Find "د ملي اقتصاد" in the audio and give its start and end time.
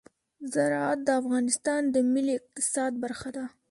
1.93-2.91